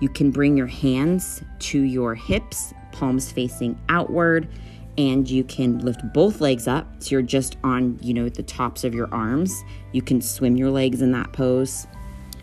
You 0.00 0.08
can 0.08 0.30
bring 0.30 0.56
your 0.56 0.66
hands 0.66 1.42
to 1.60 1.80
your 1.80 2.14
hips, 2.14 2.74
palms 2.92 3.30
facing 3.30 3.78
outward, 3.88 4.48
and 4.98 5.28
you 5.28 5.44
can 5.44 5.78
lift 5.78 6.00
both 6.12 6.40
legs 6.40 6.68
up 6.68 6.86
so 6.98 7.12
you're 7.12 7.22
just 7.22 7.56
on, 7.64 7.98
you 8.00 8.14
know, 8.14 8.28
the 8.28 8.42
tops 8.42 8.84
of 8.84 8.94
your 8.94 9.12
arms. 9.12 9.64
You 9.92 10.02
can 10.02 10.20
swim 10.20 10.56
your 10.56 10.70
legs 10.70 11.02
in 11.02 11.12
that 11.12 11.32
pose. 11.32 11.86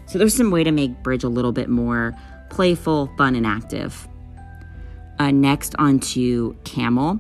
So 0.06 0.18
there's 0.18 0.36
some 0.36 0.52
way 0.52 0.64
to 0.64 0.72
make 0.72 1.04
bridge 1.04 1.24
a 1.24 1.30
little 1.30 1.52
bit 1.52 1.70
more 1.70 2.16
playful, 2.50 3.10
fun, 3.18 3.36
and 3.36 3.46
active. 3.46 4.08
Uh, 5.20 5.32
next, 5.32 5.76
onto 5.78 6.56
camel. 6.64 7.20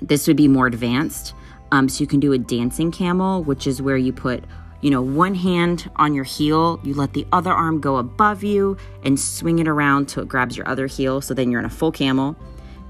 This 0.00 0.26
would 0.26 0.36
be 0.36 0.48
more 0.48 0.66
advanced. 0.66 1.34
Um, 1.72 1.88
so 1.88 2.00
you 2.00 2.06
can 2.06 2.20
do 2.20 2.32
a 2.32 2.38
dancing 2.38 2.90
camel, 2.90 3.42
which 3.44 3.66
is 3.66 3.80
where 3.80 3.96
you 3.96 4.12
put, 4.12 4.44
you 4.80 4.90
know, 4.90 5.02
one 5.02 5.34
hand 5.34 5.90
on 5.96 6.14
your 6.14 6.24
heel, 6.24 6.80
you 6.82 6.94
let 6.94 7.12
the 7.12 7.26
other 7.32 7.52
arm 7.52 7.80
go 7.80 7.96
above 7.96 8.42
you 8.42 8.76
and 9.04 9.18
swing 9.18 9.58
it 9.58 9.68
around 9.68 10.08
till 10.08 10.22
it 10.22 10.28
grabs 10.28 10.56
your 10.56 10.68
other 10.68 10.86
heel. 10.86 11.20
So 11.20 11.34
then 11.34 11.50
you're 11.50 11.60
in 11.60 11.66
a 11.66 11.70
full 11.70 11.92
camel. 11.92 12.36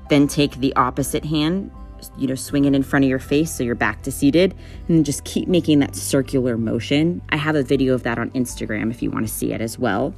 Then 0.09 0.27
take 0.27 0.57
the 0.57 0.75
opposite 0.77 1.25
hand, 1.25 1.71
you 2.17 2.27
know, 2.27 2.35
swing 2.35 2.65
it 2.65 2.75
in 2.75 2.83
front 2.83 3.05
of 3.05 3.09
your 3.09 3.19
face 3.19 3.53
so 3.53 3.63
you're 3.63 3.75
back 3.75 4.03
to 4.03 4.11
seated, 4.11 4.55
and 4.89 5.05
just 5.05 5.25
keep 5.25 5.47
making 5.47 5.79
that 5.81 5.95
circular 5.95 6.57
motion. 6.57 7.23
I 7.29 7.37
have 7.37 7.55
a 7.55 7.63
video 7.63 7.95
of 7.95 8.03
that 8.05 8.19
on 8.19 8.31
Instagram 8.31 8.91
if 8.91 9.03
you 9.03 9.11
want 9.11 9.27
to 9.27 9.33
see 9.33 9.53
it 9.53 9.61
as 9.61 9.79
well. 9.79 10.15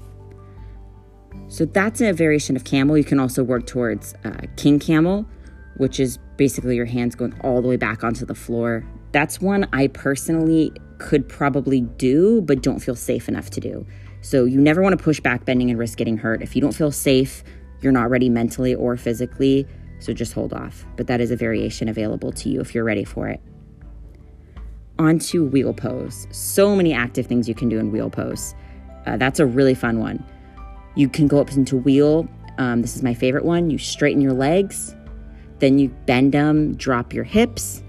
So 1.49 1.67
that's 1.67 2.01
a 2.01 2.13
variation 2.13 2.57
of 2.57 2.65
camel. 2.65 2.97
You 2.97 3.05
can 3.05 3.21
also 3.21 3.43
work 3.43 3.67
towards 3.67 4.15
uh, 4.25 4.47
king 4.57 4.79
camel, 4.79 5.27
which 5.77 6.01
is 6.01 6.19
basically 6.43 6.75
your 6.75 6.87
hands 6.87 7.15
going 7.15 7.33
all 7.43 7.63
the 7.63 7.69
way 7.69 7.77
back 7.77 8.03
onto 8.03 8.27
the 8.27 8.35
floor. 8.35 8.85
That's 9.13 9.41
one 9.41 9.69
I 9.73 9.87
personally 9.87 10.73
could 10.99 11.29
probably 11.29 11.83
do, 11.83 12.43
but 12.43 12.63
don't 12.63 12.81
feel 12.81 12.97
safe 12.97 13.29
enough 13.29 13.49
to 13.51 13.61
do. 13.61 13.87
So 14.23 14.45
you 14.45 14.61
never 14.61 14.83
want 14.83 14.99
to 14.99 15.05
push 15.05 15.21
back 15.21 15.45
bending 15.45 15.71
and 15.71 15.79
risk 15.79 15.99
getting 15.99 16.17
hurt. 16.17 16.43
If 16.43 16.57
you 16.57 16.61
don't 16.61 16.73
feel 16.73 16.91
safe, 16.91 17.45
you're 17.81 17.93
not 17.93 18.11
ready 18.11 18.29
mentally 18.29 18.75
or 18.75 18.97
physically, 18.97 19.69
so 20.01 20.13
just 20.13 20.33
hold 20.33 20.53
off. 20.53 20.85
But 20.97 21.07
that 21.07 21.21
is 21.21 21.31
a 21.31 21.37
variation 21.37 21.89
available 21.89 22.33
to 22.33 22.49
you 22.49 22.61
if 22.61 22.75
you're 22.75 22.83
ready 22.83 23.05
for 23.05 23.29
it. 23.29 23.41
Onto 24.99 25.45
wheel 25.45 25.73
pose. 25.73 26.27
So 26.33 26.75
many 26.75 26.93
active 26.93 27.29
things 27.29 27.49
you 27.49 27.55
can 27.55 27.69
do 27.69 27.79
in 27.79 27.93
wheel 27.93 28.11
pose. 28.11 28.57
Uh, 29.07 29.17
that's 29.17 29.39
a 29.39 29.47
really 29.47 29.75
fun 29.75 30.01
one. 30.01 30.27
You 30.97 31.09
can 31.09 31.29
go 31.29 31.41
up 31.41 31.53
into 31.53 31.77
wheel. 31.77 32.29
Um, 32.59 32.83
this 32.83 32.97
is 32.97 33.03
my 33.05 33.15
favorite 33.15 33.45
one. 33.45 33.71
You 33.71 33.79
straighten 33.79 34.21
your 34.21 34.33
legs, 34.33 34.97
then 35.63 35.79
you 35.79 35.91
bend 36.07 36.33
them, 36.33 36.75
drop 36.75 37.15
your 37.15 37.23
hips, 37.23 37.85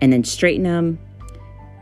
and 0.00 0.12
then 0.12 0.22
straighten 0.22 0.62
them. 0.62 0.96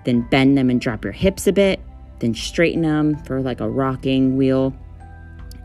Then 0.06 0.22
bend 0.22 0.56
them 0.56 0.70
and 0.70 0.80
drop 0.80 1.04
your 1.04 1.12
hips 1.12 1.46
a 1.46 1.52
bit. 1.52 1.80
Then 2.20 2.34
straighten 2.34 2.80
them 2.80 3.22
for 3.24 3.42
like 3.42 3.60
a 3.60 3.68
rocking 3.68 4.38
wheel. 4.38 4.74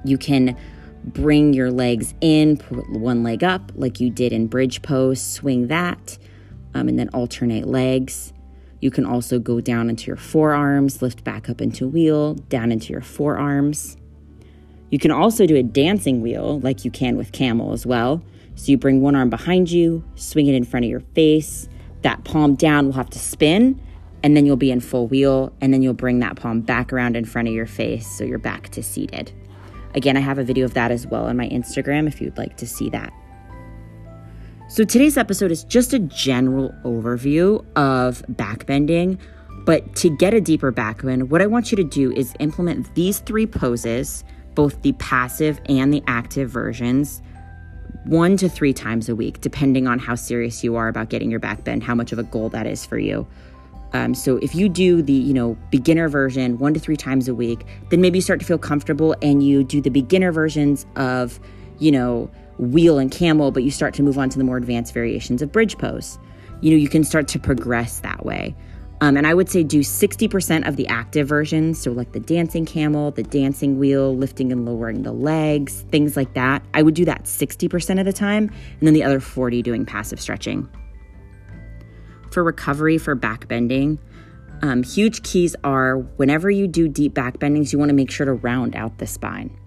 You 0.04 0.18
can 0.18 0.58
bring 1.06 1.54
your 1.54 1.72
legs 1.72 2.14
in, 2.20 2.58
put 2.58 2.90
one 2.90 3.24
leg 3.24 3.42
up 3.42 3.72
like 3.74 4.02
you 4.02 4.10
did 4.10 4.34
in 4.34 4.48
bridge 4.48 4.82
pose, 4.82 5.22
swing 5.22 5.68
that, 5.68 6.18
um, 6.74 6.90
and 6.90 7.00
then 7.00 7.08
alternate 7.14 7.66
legs. 7.66 8.34
You 8.82 8.92
can 8.92 9.06
also 9.06 9.40
go 9.40 9.62
down 9.62 9.90
into 9.90 10.08
your 10.08 10.18
forearms, 10.18 11.02
lift 11.02 11.24
back 11.24 11.50
up 11.50 11.62
into 11.62 11.88
wheel, 11.88 12.34
down 12.34 12.74
into 12.74 12.92
your 12.92 13.02
forearms. 13.02 13.96
You 14.90 15.00
can 15.00 15.12
also 15.12 15.46
do 15.46 15.56
a 15.56 15.64
dancing 15.64 16.22
wheel 16.22 16.60
like 16.60 16.84
you 16.84 16.92
can 16.92 17.16
with 17.16 17.32
camel 17.32 17.72
as 17.72 17.86
well. 17.86 18.22
So 18.60 18.74
you 18.74 18.78
bring 18.78 19.00
one 19.00 19.16
arm 19.16 19.30
behind 19.30 19.72
you, 19.72 20.04
swing 20.16 20.48
it 20.48 20.54
in 20.54 20.66
front 20.66 20.84
of 20.84 20.90
your 20.90 21.00
face. 21.00 21.70
That 22.02 22.26
palm 22.26 22.56
down 22.56 22.88
will 22.88 22.94
have 22.94 23.10
to 23.12 23.20
spin, 23.20 23.82
and 24.22 24.36
then 24.36 24.46
you'll 24.46 24.58
be 24.58 24.70
in 24.70 24.82
full 24.82 25.08
wheel, 25.08 25.54
and 25.62 25.74
then 25.74 25.82
you'll 25.82 25.94
bring 25.94 26.20
that 26.20 26.36
palm 26.36 26.60
back 26.60 26.92
around 26.92 27.16
in 27.16 27.24
front 27.24 27.48
of 27.48 27.54
your 27.54 27.66
face 27.66 28.06
so 28.06 28.26
you're 28.26 28.38
back 28.38 28.68
to 28.70 28.84
seated. 28.84 29.32
Again, 29.96 30.18
I 30.18 30.20
have 30.20 30.40
a 30.40 30.44
video 30.44 30.66
of 30.66 30.74
that 30.74 30.92
as 30.92 31.08
well 31.08 31.28
on 31.28 31.38
my 31.38 31.48
Instagram 31.48 32.06
if 32.06 32.20
you'd 32.20 32.38
like 32.38 32.58
to 32.58 32.68
see 32.68 32.90
that. 32.90 33.14
So 34.68 34.84
today's 34.84 35.16
episode 35.16 35.52
is 35.52 35.64
just 35.64 35.94
a 35.94 36.00
general 36.00 36.76
overview 36.84 37.66
of 37.78 38.24
backbending, 38.34 39.20
but 39.64 39.96
to 39.96 40.10
get 40.10 40.34
a 40.34 40.42
deeper 40.42 40.74
backbend, 40.74 41.30
what 41.30 41.42
I 41.42 41.48
want 41.48 41.72
you 41.72 41.78
to 41.78 41.84
do 41.86 42.12
is 42.12 42.34
implement 42.40 42.94
these 42.94 43.20
three 43.20 43.48
poses, 43.48 44.26
both 44.54 44.82
the 44.82 44.92
passive 44.94 45.62
and 45.70 45.94
the 45.94 46.04
active 46.08 46.50
versions, 46.50 47.22
one 48.06 48.38
to 48.38 48.50
three 48.50 48.74
times 48.74 49.10
a 49.10 49.16
week, 49.16 49.42
depending 49.42 49.88
on 49.88 50.00
how 50.00 50.16
serious 50.16 50.64
you 50.64 50.76
are 50.76 50.88
about 50.88 51.10
getting 51.10 51.30
your 51.30 51.40
backbend, 51.40 51.84
how 51.84 51.96
much 51.96 52.12
of 52.12 52.20
a 52.20 52.24
goal 52.24 52.50
that 52.50 52.66
is 52.66 52.86
for 52.86 52.98
you. 52.98 53.28
Um, 53.94 54.14
so 54.14 54.38
if 54.38 54.54
you 54.54 54.70
do 54.70 55.02
the 55.02 55.14
you 55.14 55.34
know 55.34 55.58
beginner 55.72 56.10
version 56.10 56.58
one 56.60 56.74
to 56.74 56.80
three 56.80 56.98
times 56.98 57.28
a 57.28 57.34
week, 57.34 57.66
then 57.90 58.02
maybe 58.02 58.20
you 58.20 58.22
start 58.22 58.40
to 58.40 58.46
feel 58.46 58.58
comfortable 58.58 59.16
and 59.22 59.44
you 59.44 59.64
do 59.64 59.82
the 59.82 59.90
beginner 59.90 60.32
versions 60.32 60.86
of 60.96 61.40
you 61.80 61.92
know 61.92 62.30
wheel 62.58 63.00
and 63.00 63.12
camel, 63.12 63.52
but 63.52 63.64
you 63.64 63.72
start 63.72 63.94
to 63.96 64.04
move 64.04 64.18
on 64.18 64.30
to 64.30 64.38
the 64.38 64.44
more 64.44 64.58
advanced 64.58 64.94
variations 64.94 65.42
of 65.42 65.52
bridge 65.52 65.78
pose. 65.78 66.20
You 66.62 66.72
know, 66.72 66.78
you 66.78 66.90
can 66.90 67.04
start 67.04 67.28
to 67.30 67.40
progress 67.40 68.02
that 68.02 68.26
way. 68.26 68.56
Um, 69.02 69.16
and 69.16 69.26
I 69.26 69.34
would 69.34 69.50
say 69.50 69.64
do 69.64 69.80
60% 69.80 70.68
of 70.68 70.76
the 70.76 70.88
active 70.88 71.28
versions. 71.28 71.82
So, 71.82 71.92
like 71.92 72.12
the 72.12 72.20
dancing 72.20 72.66
camel, 72.66 73.12
the 73.12 73.24
dancing 73.24 73.80
wheel, 73.80 74.16
lifting 74.16 74.52
and 74.52 74.66
lowering 74.66 75.04
the 75.04 75.14
legs, 75.14 75.86
things 75.90 76.18
like 76.18 76.34
that. 76.34 76.64
I 76.74 76.82
would 76.82 76.96
do 76.96 77.06
that 77.06 77.24
60% 77.24 78.00
of 78.00 78.06
the 78.06 78.14
time, 78.14 78.50
and 78.80 78.88
then 78.88 78.94
the 78.94 79.04
other 79.04 79.22
40 79.22 79.62
doing 79.62 79.86
passive 79.86 80.20
stretching. 80.20 80.68
For 82.32 82.44
recovery 82.44 82.98
for 82.98 83.16
back 83.16 83.48
bending, 83.48 84.00
um, 84.62 84.84
huge 84.84 85.24
keys 85.24 85.56
are 85.64 85.98
whenever 85.98 86.52
you 86.52 86.68
do 86.68 86.88
deep 86.88 87.14
back 87.14 87.38
bendings, 87.38 87.72
you 87.72 87.80
want 87.80 87.90
to 87.90 87.96
make 87.96 88.12
sure 88.12 88.26
to 88.26 88.34
round 88.34 88.76
out 88.76 88.98
the 88.98 89.08
spine. 89.08 89.58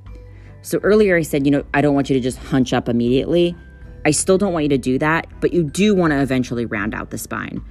So 0.61 0.79
earlier 0.83 1.17
I 1.17 1.23
said, 1.23 1.47
you 1.47 1.51
know, 1.51 1.65
I 1.75 1.81
don't 1.81 1.95
want 1.95 2.11
you 2.11 2.15
to 2.15 2.21
just 2.21 2.39
hunch 2.39 2.73
up 2.73 2.89
immediately. 2.89 3.57
I 4.05 4.11
still 4.11 4.39
don't 4.39 4.53
want 4.53 4.65
you 4.65 4.69
to 4.71 4.79
do 4.79 4.99
that, 4.99 5.27
but 5.41 5.53
you 5.53 5.65
do 5.65 5.95
want 5.95 6.13
to 6.13 6.21
eventually 6.21 6.67
round 6.67 6.95
out 6.95 7.11
the 7.11 7.19
spine. 7.19 7.65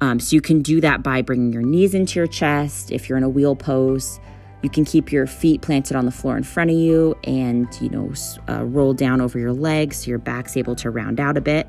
Um, 0.00 0.20
so 0.20 0.34
you 0.34 0.40
can 0.40 0.62
do 0.62 0.80
that 0.80 1.02
by 1.02 1.22
bringing 1.22 1.52
your 1.52 1.62
knees 1.62 1.94
into 1.94 2.18
your 2.18 2.26
chest. 2.26 2.90
If 2.90 3.08
you're 3.08 3.18
in 3.18 3.24
a 3.24 3.28
wheel 3.28 3.56
pose, 3.56 4.20
you 4.62 4.70
can 4.70 4.84
keep 4.84 5.12
your 5.12 5.26
feet 5.26 5.60
planted 5.60 5.96
on 5.96 6.06
the 6.06 6.10
floor 6.10 6.36
in 6.36 6.42
front 6.42 6.70
of 6.70 6.76
you 6.76 7.14
and, 7.24 7.68
you 7.80 7.90
know, 7.90 8.12
uh, 8.48 8.64
roll 8.64 8.94
down 8.94 9.20
over 9.20 9.38
your 9.38 9.52
legs 9.52 9.98
so 9.98 10.08
your 10.08 10.18
back's 10.18 10.56
able 10.56 10.74
to 10.76 10.90
round 10.90 11.20
out 11.20 11.36
a 11.36 11.40
bit. 11.40 11.68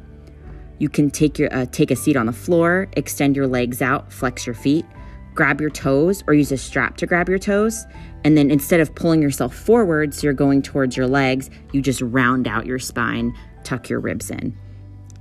You 0.80 0.90
can 0.90 1.12
take 1.12 1.38
your 1.40 1.54
uh, 1.54 1.66
take 1.68 1.92
a 1.92 1.96
seat 1.96 2.18
on 2.18 2.26
the 2.26 2.34
floor, 2.34 2.88
extend 2.94 3.36
your 3.36 3.48
legs 3.48 3.82
out, 3.82 4.12
flex 4.12 4.46
your 4.46 4.56
feet, 4.56 4.86
grab 5.34 5.62
your 5.62 5.70
toes 5.70 6.24
or 6.28 6.34
use 6.34 6.52
a 6.52 6.58
strap 6.58 6.98
to 6.98 7.06
grab 7.06 7.30
your 7.30 7.40
toes. 7.40 7.86
And 8.24 8.38
then 8.38 8.50
instead 8.50 8.80
of 8.80 8.96
pulling 8.96 9.22
yourself 9.22 9.54
forward, 9.56 10.14
so 10.14 10.24
you're 10.24 10.34
going 10.34 10.62
towards 10.62 10.98
your 10.98 11.08
legs, 11.08 11.50
you 11.74 11.82
just 11.82 12.02
round 12.02 12.48
out 12.48 12.66
your 12.66 12.80
spine, 12.80 13.36
tuck 13.64 13.90
your 13.90 14.00
ribs 14.00 14.32
in. 14.32 14.58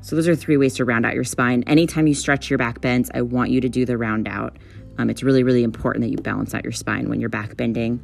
So, 0.05 0.15
those 0.17 0.29
are 0.29 0.37
three 0.37 0.59
ways 0.59 0.75
to 0.75 0.85
round 0.85 1.07
out 1.07 1.15
your 1.15 1.25
spine. 1.25 1.65
Anytime 1.67 2.07
you 2.07 2.13
stretch 2.13 2.51
your 2.51 2.59
back 2.59 2.83
bends, 2.83 3.11
I 3.15 3.23
want 3.23 3.49
you 3.49 3.63
to 3.63 3.71
do 3.71 3.87
the 3.87 3.97
round 3.97 4.29
out. 4.29 4.59
Um, 4.99 5.09
it's 5.09 5.23
really, 5.23 5.43
really 5.43 5.63
important 5.63 6.05
that 6.05 6.11
you 6.11 6.19
balance 6.19 6.53
out 6.53 6.63
your 6.63 6.75
spine 6.75 7.09
when 7.09 7.21
you're 7.21 7.31
back 7.31 7.57
bending. 7.57 8.03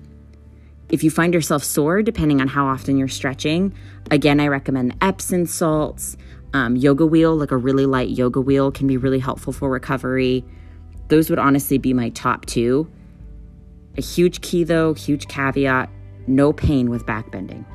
If 0.89 1.05
you 1.05 1.11
find 1.11 1.35
yourself 1.35 1.63
sore, 1.63 2.01
depending 2.01 2.41
on 2.41 2.49
how 2.49 2.65
often 2.65 2.97
you're 2.97 3.07
stretching, 3.07 3.75
again, 4.11 4.41
I 4.41 4.49
recommend 4.49 4.93
the 4.93 5.05
Epsom 5.05 5.45
salts. 5.45 6.17
Um, 6.55 6.75
yoga 6.75 7.05
wheel, 7.05 7.37
like 7.37 7.51
a 7.51 7.59
really 7.59 7.85
light 7.85 8.09
yoga 8.09 8.41
wheel, 8.41 8.73
can 8.73 8.87
be 8.87 8.97
really 8.97 9.19
helpful 9.19 9.53
for 9.53 9.69
recovery. 9.69 10.43
Those 11.09 11.29
would 11.29 11.39
honestly 11.39 11.77
be 11.77 11.93
my 11.93 12.09
top 12.09 12.47
two. 12.47 12.91
A 13.99 14.01
huge 14.01 14.41
key, 14.41 14.65
though, 14.65 14.95
huge 14.95 15.29
caveat 15.29 15.91
no 16.27 16.55
pain 16.55 16.89
with 16.89 17.05
back 17.05 17.31
bending. 17.31 17.67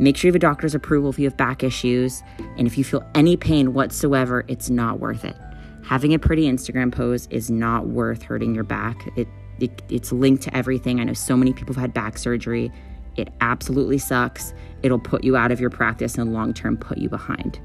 Make 0.00 0.16
sure 0.16 0.28
you 0.28 0.32
have 0.32 0.36
a 0.36 0.38
doctor's 0.38 0.74
approval 0.74 1.10
if 1.10 1.18
you 1.18 1.26
have 1.26 1.36
back 1.36 1.62
issues. 1.62 2.22
And 2.56 2.66
if 2.66 2.78
you 2.78 2.84
feel 2.84 3.06
any 3.14 3.36
pain 3.36 3.74
whatsoever, 3.74 4.46
it's 4.48 4.70
not 4.70 4.98
worth 4.98 5.26
it. 5.26 5.36
Having 5.84 6.14
a 6.14 6.18
pretty 6.18 6.50
Instagram 6.50 6.90
pose 6.90 7.26
is 7.26 7.50
not 7.50 7.88
worth 7.88 8.22
hurting 8.22 8.54
your 8.54 8.64
back. 8.64 8.96
It, 9.14 9.28
it, 9.58 9.82
it's 9.90 10.10
linked 10.10 10.42
to 10.44 10.56
everything. 10.56 11.00
I 11.00 11.04
know 11.04 11.12
so 11.12 11.36
many 11.36 11.52
people 11.52 11.74
have 11.74 11.82
had 11.82 11.92
back 11.92 12.16
surgery. 12.16 12.72
It 13.16 13.28
absolutely 13.42 13.98
sucks. 13.98 14.54
It'll 14.82 14.98
put 14.98 15.22
you 15.22 15.36
out 15.36 15.52
of 15.52 15.60
your 15.60 15.68
practice 15.68 16.16
and 16.16 16.32
long 16.32 16.54
term 16.54 16.78
put 16.78 16.96
you 16.96 17.10
behind. 17.10 17.60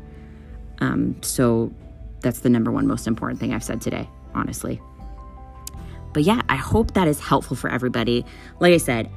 Um, 0.80 1.16
so 1.22 1.74
that's 2.20 2.40
the 2.40 2.50
number 2.50 2.70
one 2.70 2.86
most 2.86 3.08
important 3.08 3.40
thing 3.40 3.54
I've 3.54 3.64
said 3.64 3.80
today, 3.80 4.10
honestly. 4.34 4.82
But 6.14 6.24
yeah, 6.24 6.42
I 6.50 6.58
hope 6.58 6.96
that 6.96 7.08
is 7.08 7.22
helpful 7.22 7.56
for 7.56 7.70
everybody. 7.70 8.26
Like 8.60 8.74
I 8.74 8.78
said, 8.78 9.10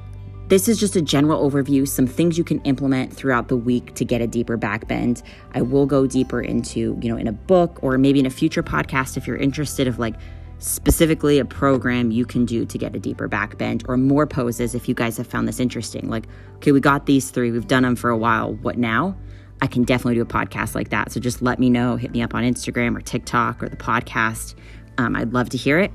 this 0.49 0.67
is 0.67 0.79
just 0.79 0.95
a 0.95 1.01
general 1.01 1.47
overview, 1.47 1.87
some 1.87 2.07
things 2.07 2.37
you 2.37 2.43
can 2.43 2.59
implement 2.61 3.13
throughout 3.13 3.47
the 3.49 3.55
week 3.55 3.93
to 3.93 4.03
get 4.03 4.19
a 4.19 4.25
deeper 4.25 4.57
back 4.57 4.87
bend. 4.87 5.21
I 5.53 5.61
will 5.61 5.85
go 5.85 6.07
deeper 6.07 6.41
into, 6.41 6.97
you 7.01 7.09
know, 7.09 7.17
in 7.17 7.27
a 7.27 7.31
book 7.31 7.77
or 7.83 7.99
maybe 7.99 8.19
in 8.19 8.25
a 8.25 8.31
future 8.31 8.63
podcast 8.63 9.15
if 9.15 9.27
you're 9.27 9.37
interested 9.37 9.87
of 9.87 9.99
like 9.99 10.15
specifically 10.57 11.37
a 11.37 11.45
program 11.45 12.09
you 12.09 12.25
can 12.25 12.45
do 12.45 12.65
to 12.65 12.77
get 12.79 12.95
a 12.95 12.99
deeper 12.99 13.27
back 13.27 13.59
bend 13.59 13.83
or 13.87 13.95
more 13.95 14.25
poses 14.25 14.73
if 14.73 14.89
you 14.89 14.95
guys 14.95 15.17
have 15.17 15.27
found 15.27 15.47
this 15.47 15.59
interesting. 15.59 16.09
Like, 16.09 16.25
okay, 16.55 16.71
we 16.71 16.79
got 16.79 17.05
these 17.05 17.29
three, 17.29 17.51
we've 17.51 17.67
done 17.67 17.83
them 17.83 17.95
for 17.95 18.09
a 18.09 18.17
while. 18.17 18.53
What 18.55 18.77
now? 18.77 19.15
I 19.61 19.67
can 19.67 19.83
definitely 19.83 20.15
do 20.15 20.21
a 20.21 20.25
podcast 20.25 20.73
like 20.73 20.89
that. 20.89 21.11
So 21.11 21.19
just 21.19 21.43
let 21.43 21.59
me 21.59 21.69
know. 21.69 21.95
Hit 21.95 22.11
me 22.11 22.23
up 22.23 22.33
on 22.33 22.43
Instagram 22.43 22.97
or 22.97 23.01
TikTok 23.01 23.61
or 23.61 23.69
the 23.69 23.77
podcast. 23.77 24.55
Um, 24.97 25.15
I'd 25.15 25.31
love 25.31 25.49
to 25.49 25.57
hear 25.57 25.77
it. 25.77 25.91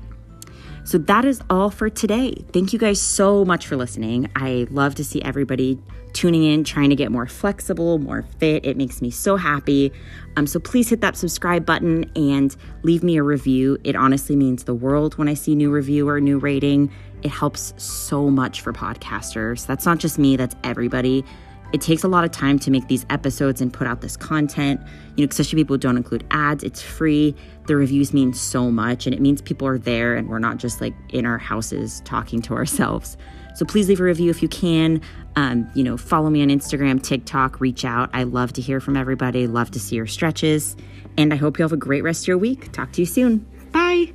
So 0.85 0.99
that 0.99 1.25
is 1.25 1.41
all 1.49 1.71
for 1.71 1.89
today. 1.89 2.35
Thank 2.53 2.71
you 2.71 2.77
guys 2.77 3.01
so 3.01 3.43
much 3.43 3.65
for 3.65 3.75
listening. 3.75 4.29
I 4.35 4.67
love 4.69 4.93
to 4.95 5.03
see 5.03 5.19
everybody 5.23 5.79
tuning 6.13 6.43
in, 6.43 6.63
trying 6.63 6.91
to 6.91 6.95
get 6.95 7.11
more 7.11 7.25
flexible, 7.25 7.97
more 7.97 8.23
fit. 8.37 8.63
It 8.65 8.77
makes 8.77 9.01
me 9.01 9.09
so 9.09 9.35
happy. 9.35 9.91
Um, 10.37 10.45
so 10.45 10.59
please 10.59 10.87
hit 10.87 11.01
that 11.01 11.17
subscribe 11.17 11.65
button 11.65 12.09
and 12.15 12.55
leave 12.83 13.03
me 13.03 13.17
a 13.17 13.23
review. 13.23 13.79
It 13.83 13.95
honestly 13.95 14.35
means 14.35 14.63
the 14.63 14.75
world 14.75 15.17
when 15.17 15.27
I 15.27 15.33
see 15.33 15.55
new 15.55 15.71
review 15.71 16.07
or 16.07 16.21
new 16.21 16.37
rating. 16.37 16.91
It 17.23 17.31
helps 17.31 17.73
so 17.77 18.29
much 18.29 18.61
for 18.61 18.71
podcasters. 18.71 19.65
That's 19.65 19.87
not 19.87 19.97
just 19.97 20.19
me, 20.19 20.37
that's 20.37 20.55
everybody. 20.63 21.25
It 21.73 21.81
takes 21.81 22.03
a 22.03 22.07
lot 22.07 22.23
of 22.23 22.31
time 22.31 22.59
to 22.59 22.71
make 22.71 22.87
these 22.87 23.05
episodes 23.09 23.61
and 23.61 23.71
put 23.71 23.87
out 23.87 24.01
this 24.01 24.15
content, 24.15 24.81
you 25.15 25.25
know, 25.25 25.29
especially 25.29 25.57
people 25.57 25.77
don't 25.77 25.97
include 25.97 26.25
ads. 26.31 26.63
It's 26.63 26.81
free. 26.81 27.35
The 27.67 27.75
reviews 27.75 28.13
mean 28.13 28.33
so 28.33 28.71
much, 28.71 29.05
and 29.05 29.13
it 29.13 29.21
means 29.21 29.41
people 29.41 29.67
are 29.67 29.77
there 29.77 30.15
and 30.15 30.29
we're 30.29 30.39
not 30.39 30.57
just 30.57 30.81
like 30.81 30.93
in 31.09 31.25
our 31.25 31.37
houses 31.37 32.01
talking 32.05 32.41
to 32.43 32.53
ourselves. 32.53 33.17
So 33.55 33.65
please 33.65 33.87
leave 33.87 34.01
a 34.01 34.03
review 34.03 34.29
if 34.29 34.41
you 34.41 34.49
can. 34.49 35.01
Um, 35.35 35.69
you 35.73 35.83
know, 35.83 35.97
follow 35.97 36.29
me 36.29 36.41
on 36.41 36.49
Instagram, 36.49 37.01
TikTok, 37.01 37.59
reach 37.59 37.85
out. 37.85 38.09
I 38.13 38.23
love 38.23 38.53
to 38.53 38.61
hear 38.61 38.79
from 38.79 38.97
everybody, 38.97 39.47
love 39.47 39.71
to 39.71 39.79
see 39.79 39.95
your 39.95 40.07
stretches. 40.07 40.75
And 41.17 41.33
I 41.33 41.37
hope 41.37 41.57
you 41.57 41.63
have 41.63 41.73
a 41.73 41.77
great 41.77 42.03
rest 42.03 42.23
of 42.23 42.27
your 42.27 42.37
week. 42.37 42.71
Talk 42.71 42.91
to 42.93 43.01
you 43.01 43.05
soon. 43.05 43.45
Bye. 43.71 44.14